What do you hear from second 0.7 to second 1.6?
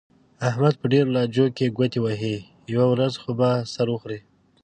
په ډېرو لانجو